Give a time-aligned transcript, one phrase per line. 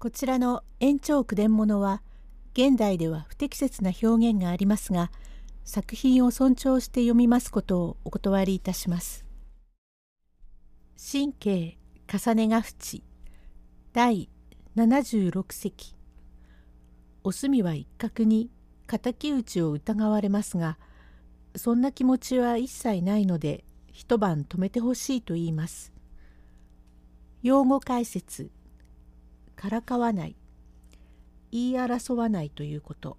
[0.00, 2.00] こちらの延長句伝物は
[2.54, 5.10] 現代では不適切な表現がありますが
[5.62, 9.26] 作品を尊重して読みますことをお断りいたします。
[10.96, 11.78] 神経
[12.10, 13.04] 重ねが淵
[13.92, 14.30] 第
[14.74, 15.94] 76席
[17.22, 18.48] お墨は一角に
[18.86, 20.78] 敵討ちを疑われますが
[21.56, 25.92] そんな気持ちは一切ないので一晩止めてほしいと言います。
[27.42, 28.50] 用語解説
[29.60, 30.36] からかわない。
[31.52, 33.18] 言い争わないということ。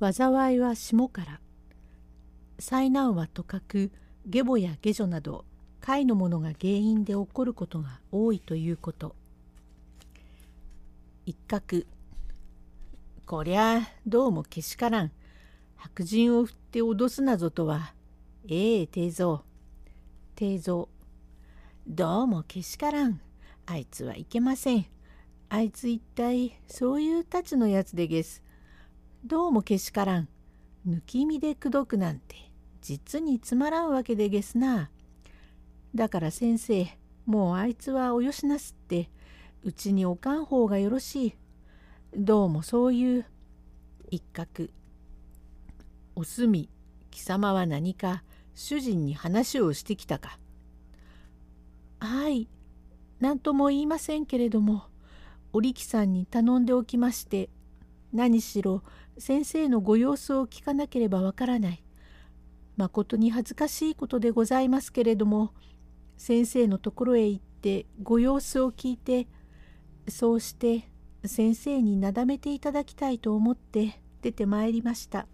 [0.00, 1.40] 災いは霜から。
[2.58, 3.92] 災難はとかく
[4.26, 5.44] 下母や下女など
[5.80, 9.14] 貝のものが原因で起こることが多いということ。
[11.24, 11.84] 一角。
[13.26, 15.12] こりゃどうもけしからん。
[15.76, 17.94] 白人を振って脅すなぞとは
[18.48, 19.42] ええ定蔵
[20.34, 20.88] 定蔵
[21.86, 23.20] どうもけしからん。
[23.66, 24.86] あいつはいけません。
[25.48, 28.42] あいつ一体そういうたちのやつでげす。
[29.24, 30.28] どうもけしからん。
[30.86, 32.36] 抜き身で口説くなんて
[32.82, 34.90] 実につまらんわけでげすな。
[35.94, 36.86] だから先生
[37.24, 39.08] もうあいつはおよしなすって
[39.62, 41.34] うちにおかん方がよろしい。
[42.14, 43.26] どうもそういう
[44.10, 44.68] 一角。
[46.14, 46.68] おすみ
[47.10, 48.24] 貴様は何か
[48.54, 50.38] 主人に話をしてきたか。
[53.20, 54.84] 何とも言いませんけれども
[55.52, 57.48] 織木さんに頼んでおきまして
[58.12, 58.82] 何しろ
[59.18, 61.84] 先生のご様子を聞かなければわからない
[62.76, 65.52] まことに恥ずかしいことでございますけれども
[66.16, 69.28] 先生のところへ行ってご様子を聞いて
[70.08, 70.88] そうして
[71.24, 75.26] 先生になだめていただきたいと思って出てまいりました。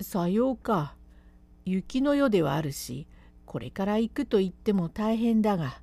[0.00, 0.94] さようか
[1.66, 3.06] 雪の夜ではあるし
[3.44, 5.80] これから行くと言っても大変だが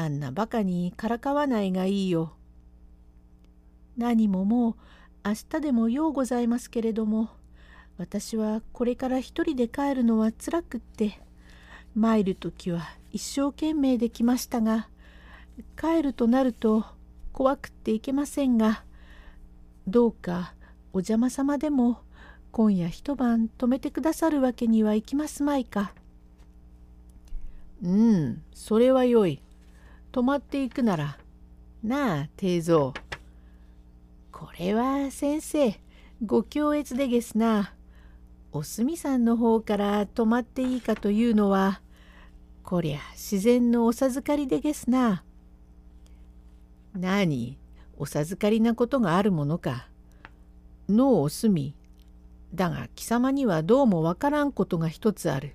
[0.00, 2.32] あんなバカにからかわないがいいよ。
[3.98, 4.74] 何ももう
[5.26, 7.28] 明日でもようございますけれども
[7.98, 11.20] 私はこれから一人で帰るのはつらくって
[11.94, 14.88] 参る時は一生懸命できましたが
[15.78, 16.86] 帰るとなると
[17.34, 18.84] 怖くっていけませんが
[19.86, 20.54] どうか
[20.94, 22.00] お邪魔様でも
[22.52, 25.92] 今夜一晩泊めてくださるわけにはいきますまいか。
[27.82, 29.42] うん、それはよい。
[30.12, 31.18] 泊まっていくなら。
[31.82, 32.92] なあ、定蔵。
[34.32, 35.80] これは先生、
[36.24, 37.74] ご強越でげすな。
[38.52, 41.80] おすみさんの方から泊まっていいかというのは、
[42.64, 45.22] こりゃ自然のお授かりでげすな。
[46.94, 47.56] 何
[47.96, 49.88] お授かりなことがあるものか。
[50.88, 51.74] のうおすみ。
[52.54, 55.54] だが貴様にはどうもわからんことが一つある。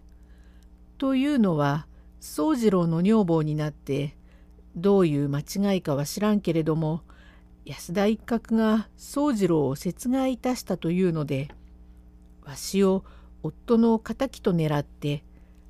[0.97, 1.87] というのは
[2.21, 4.15] 宗次郎の女房になって
[4.75, 7.01] どういう間違いかは知らんけれども
[7.65, 11.49] 安田一角が宗次郎を殺害いたしたというので
[12.43, 13.03] わしを
[13.41, 15.23] 夫の敵と狙って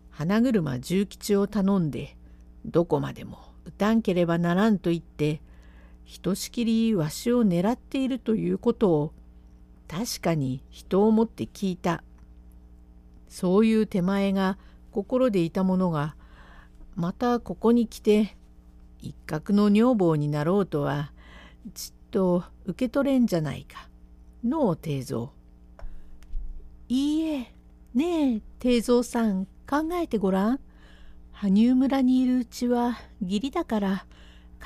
[0.09, 2.17] 花車重吉を頼んで
[2.65, 5.41] どこまでも打たんければならんと言って
[6.03, 9.13] ひとしきりわしを狙っているということを
[9.87, 12.03] 確かに人をもって聞いた。
[13.27, 14.57] そういう手前が
[14.91, 16.15] 心でいたものが
[16.95, 18.37] またここに来て
[19.09, 21.11] 一角の女房になろうとは
[21.73, 23.87] ちっと受け取れんじゃないか
[24.43, 25.29] のう定蔵。
[26.87, 27.53] いいえ
[27.93, 30.59] ねえ定蔵さん考えてごらん。
[31.31, 34.05] 羽生村にいるうちは義理だから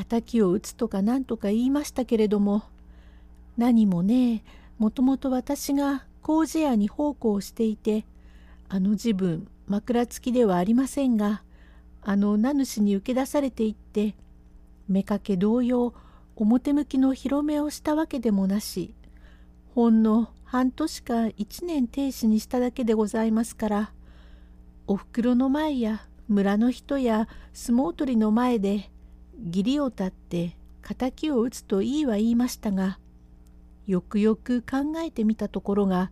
[0.08, 2.64] 敵を討つとか何とか言いましたけれども
[3.58, 4.44] 何もね
[4.78, 8.06] もともと私が麹屋に奉公していて
[8.70, 11.42] あの自分枕付きではありませんが
[12.02, 14.16] あの名主に受け出されていって
[14.90, 15.94] 妾同様
[16.36, 18.94] 表向きの広めをしたわけでもなし
[19.76, 23.92] ほんの半年か一年停止にしただけでございますから
[24.88, 28.90] おふくろの前や村の人や相撲取りの前で
[29.46, 30.56] 義理を立って
[30.98, 32.98] 敵を討つといいは言いましたが
[33.86, 36.12] よくよく考えてみたところが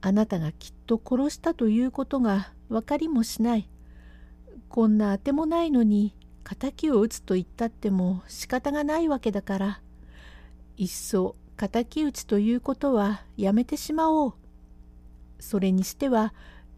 [0.00, 3.70] あなたがきっと殺したということが分かりもしない。
[4.68, 6.14] こんなあてもないのに
[6.54, 9.80] 敵を討つと言ったっても仕方がないわけだから
[10.76, 14.34] いっそ敵討ちということはやめてしまおう。
[15.40, 16.34] それにしては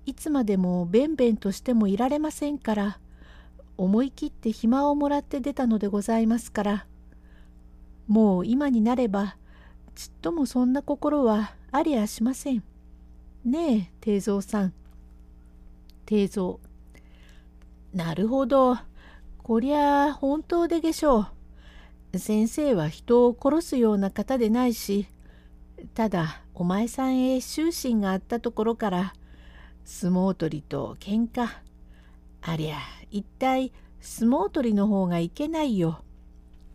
[0.07, 2.99] いつまでもべんべんとしてもいられませんから
[3.77, 6.87] 思い切って暇をもらって出たのでございますから
[8.07, 9.37] もう今になれば
[9.95, 12.63] ちっともそんな心はありゃしません。
[13.45, 14.73] ねえ定蔵さん。
[16.05, 16.57] 定蔵
[17.95, 18.79] なるほど
[19.47, 21.29] こりゃあ本当でげしょ
[22.13, 22.19] う。
[22.19, 25.07] 先生は人を殺すような方でないし、
[25.95, 29.15] ただお前さんへ終身があったところから
[29.85, 31.47] 相撲取りと喧嘩。
[32.43, 32.79] ありゃ
[33.13, 33.71] 一体
[34.01, 36.03] 相撲取りの方がいけないよ。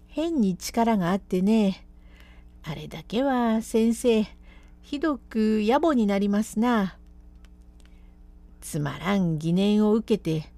[0.07, 1.85] 変に力があってね。
[2.63, 4.25] あれだけは先生
[4.81, 6.97] ひどく野暮になりますな。
[8.61, 10.49] つまらん疑念を受けて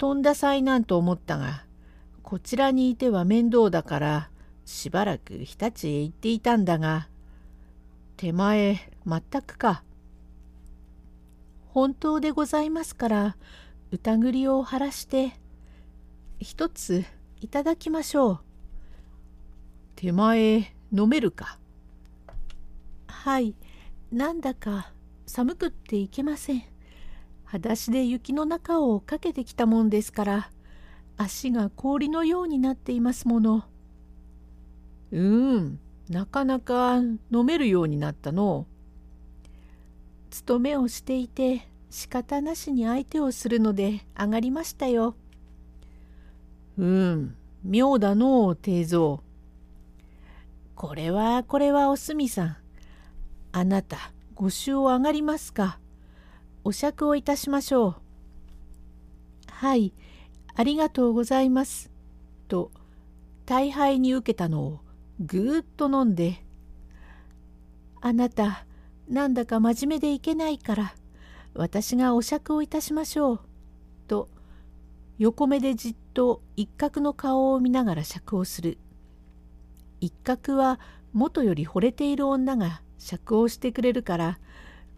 [0.00, 1.66] とんだ災難と思ったが
[2.22, 4.30] こちらにいては面倒だから
[4.64, 7.10] しばらく日立へ行っていたんだが
[8.16, 9.84] 手前全くか。
[11.68, 13.36] 本当でございますから
[13.90, 15.32] 疑りを晴らして
[16.38, 17.04] 一つ
[17.42, 18.40] いただきましょう。
[19.96, 21.58] 手前飲めるか。
[23.06, 23.54] はい
[24.10, 24.94] なんだか
[25.26, 26.62] 寒くっていけません。
[27.50, 30.50] 裸足で雪の中をかけてきたもんですから
[31.16, 33.64] 足が氷のようになっていますもの。
[35.10, 36.98] うんなかなか
[37.32, 38.66] 飲めるようになったの。
[40.30, 45.16] 勤めをしていて仕方なしに相手をするので上がりましたよ。
[46.78, 49.18] うん、妙だのう、定蔵。
[50.76, 52.56] これはこれはおすみさん。
[53.50, 55.79] あなた、ご愁を上がりますか。
[56.64, 57.94] お酌をいたしましょう。
[59.48, 59.92] はい、
[60.54, 61.90] ありがとうございます。
[62.48, 62.70] と、
[63.50, 64.80] 大敗に受けたのを
[65.18, 66.42] ぐーっと飲んで
[68.00, 68.64] 「あなた
[69.08, 70.94] なんだか真面目でいけないから
[71.54, 73.40] 私がお酌をいたしましょう」
[74.06, 74.28] と
[75.18, 78.78] 横目でじっと一角の顔を見ながら酌をする
[80.00, 80.78] 一角は
[81.12, 84.38] 元より惚れている女が酌をしてくれるから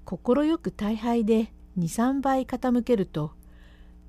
[0.04, 3.32] 快く大杯で23倍傾けると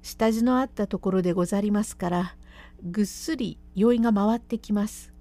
[0.01, 2.35] 下地のあったところでござりますから
[2.83, 5.13] ぐっすり酔いが回ってきます。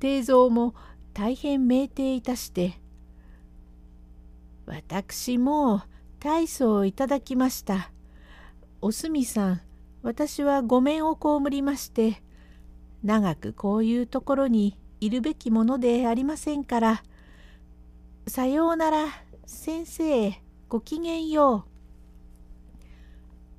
[0.00, 0.74] 定蔵も
[1.12, 2.80] 大変酩酊いたして
[4.66, 5.82] 「私もう
[6.20, 7.90] 大層いただきました。
[8.80, 9.60] おすみさん
[10.02, 12.22] 私はご面を被りまして
[13.02, 17.02] 長くこういうところにいるべきものでありませんから
[18.26, 19.06] さようなら
[19.46, 20.32] 先生
[20.70, 21.66] ごきげんよ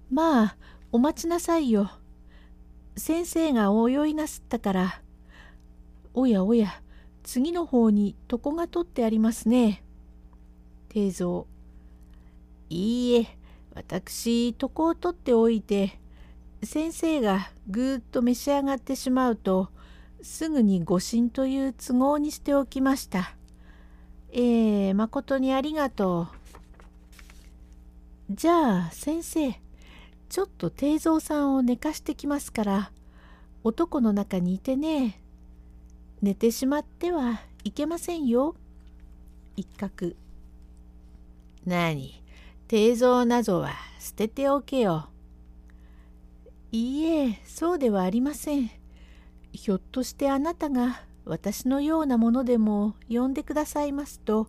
[0.09, 0.13] う。
[0.13, 0.57] まあ
[0.91, 1.91] お待ちなさいよ。
[2.97, 5.01] 先生がお酔いなすったから
[6.13, 6.81] おやおや
[7.23, 9.83] 次の方に床が取ってありますね。
[10.89, 11.43] 定蔵
[12.69, 13.37] いいえ
[13.75, 15.99] 私床を取っておいて
[16.63, 19.69] 先生がぐーっと召し上がってしまうと
[20.23, 23.35] すぐに誤診という都合にしておきました。
[24.37, 26.27] えー、まことにありがと
[28.29, 28.35] う。
[28.35, 29.53] じゃあ先生
[30.27, 32.91] ちょっと定蔵さんを寝かしてきますから
[33.63, 35.21] 男の中にいてね。
[36.21, 38.55] 寝てしまってはいけませんよ。
[39.55, 40.15] 一角。
[41.65, 42.21] 何？
[42.67, 45.07] 定蔵なぞは捨てておけよ。
[46.73, 48.69] いいえ、そうではありません。
[49.53, 54.47] ひょっとしてあなたが私のようなものでも呼んでくださいますと、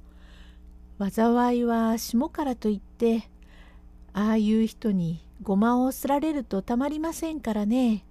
[0.99, 3.29] 災いは霜からといって、
[4.13, 8.05] ああいう人にごまをすられるとたまりませんからね。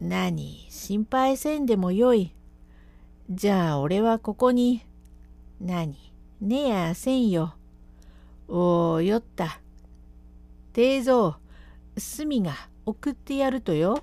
[0.00, 2.32] 何、心配せんでもよい。
[3.30, 4.82] じゃあ俺はここに。
[5.60, 5.96] 何、
[6.40, 7.54] ねやせんよ。
[8.48, 9.60] おお、よった。
[10.72, 11.38] 定蔵、
[11.96, 12.52] 隅が
[12.86, 14.02] 送ってやるとよ。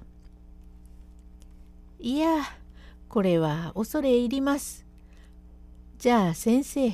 [2.00, 2.44] いや、
[3.16, 4.86] これは恐れ入ります。
[6.00, 6.92] じゃあ先生、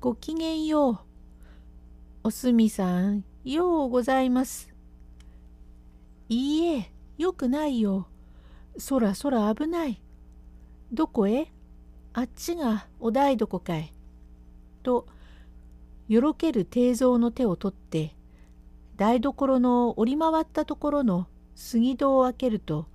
[0.00, 0.98] ごきげんよう。
[2.24, 4.74] おすみさん、ようございます。
[6.30, 8.08] いいえ、よくないよ。
[8.78, 10.00] そらそら危ない。
[10.90, 11.52] どこへ？
[12.14, 13.92] あっちがお台所かい。
[14.82, 15.06] と、
[16.08, 18.16] よろける定蔵の手を取って、
[18.96, 22.86] 台所の折り回ったところの杉戸を開けると、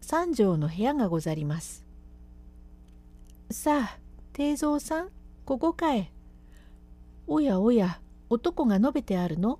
[0.00, 1.81] 三畳の部屋がござります。
[3.52, 3.98] さあ、
[4.32, 5.10] 定蔵さん、
[5.44, 6.10] ここかえ。
[7.26, 9.58] おやおや、男が述べてあるの？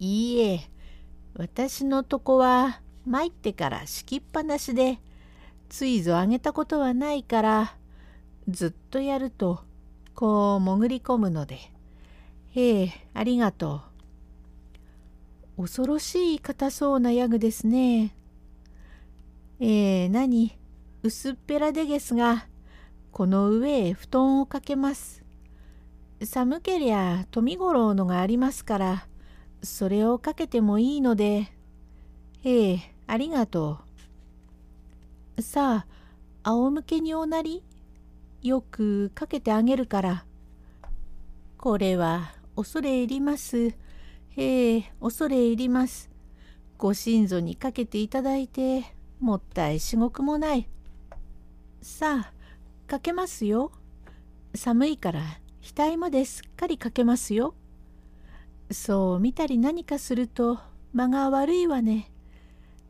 [0.00, 0.60] いいえ、
[1.34, 4.98] 私のとこは参ってから敷きっぱなしで
[5.68, 7.76] ついぞあげたことはないから
[8.48, 9.60] ずっとやると
[10.14, 11.58] こう潜り込むので。
[12.50, 13.82] へえありがと
[15.56, 15.62] う。
[15.62, 18.14] 恐ろしい硬そうなヤグですね。
[19.60, 20.56] えー、何？
[21.02, 22.46] 薄っぺらでげすが
[23.12, 25.22] この上へ布団をかけます。
[26.24, 29.06] 寒けりゃ富五郎のがありますから
[29.62, 31.52] それをかけてもいいので。
[32.44, 33.78] ええありがと
[35.36, 35.42] う。
[35.42, 35.86] さ
[36.42, 37.62] あ仰向けにおなり。
[38.42, 40.24] よくかけてあげるから。
[41.58, 43.74] これは恐れ入ります。
[44.30, 46.10] へえ恐れ入ります。
[46.76, 48.84] ご親族にかけていただいて
[49.20, 50.68] もったい至極もない。
[51.80, 52.32] さあ
[52.86, 53.70] かけますよ。
[54.54, 55.22] 寒いから
[55.62, 57.54] 額まですっかりかけますよ。
[58.70, 60.58] そう見たり何かすると
[60.92, 62.10] 間が悪いわね。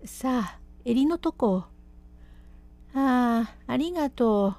[0.05, 1.65] さあ襟のとこ。
[2.95, 4.57] ああありがとう。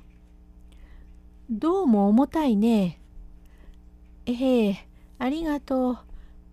[1.49, 3.01] どうも重たいね。
[4.25, 5.97] ええありがとう。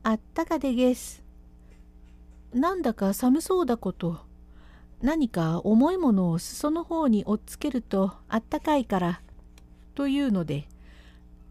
[0.02, 1.22] あったかでげす。
[2.54, 4.20] なんだか寒そうだこと。
[5.02, 9.20] 何か重いものを裾の方に押っつけるとあったかいから
[9.94, 10.68] というので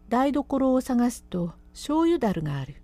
[0.09, 2.75] 台所を探すと醤油だるがある。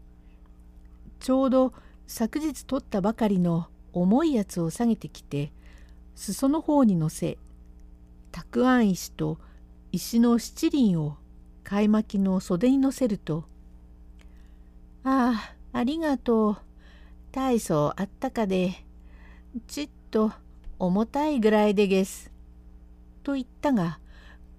[1.20, 1.74] ちょうど
[2.08, 5.52] 昨日取ったばかりの重いやつを下げてきて
[6.16, 7.38] 裾の方に乗せ
[8.32, 9.38] たくあん石と
[9.92, 11.18] 石の七輪を
[11.64, 13.46] 買い巻きの袖に乗せると
[15.04, 16.58] 「ああありがとう。
[17.32, 18.74] 大層あったかで
[19.68, 20.34] ちっと
[20.84, 22.32] 重たいぐらいでげす」
[23.22, 24.00] と言ったが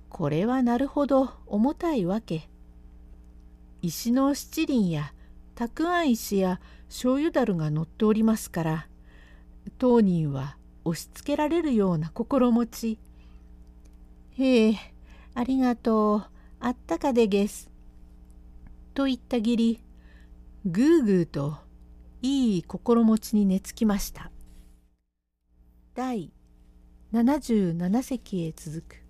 [0.09, 2.49] これはなるほど重たいわけ。
[3.83, 5.13] 石の七輪や
[5.57, 8.87] たくあん石や醤油だるが乗っておりますから
[9.79, 12.99] 当人は押しつけられるような心持ち。
[14.39, 14.77] へえ
[15.35, 16.25] ありがとう
[16.61, 17.69] あったかでげす。
[18.95, 19.81] と言ったぎり
[20.65, 21.57] ぐーぐーと
[22.21, 24.32] いい心持ちに寝つきました。
[25.95, 26.33] 第
[27.13, 29.02] 77席へ続く。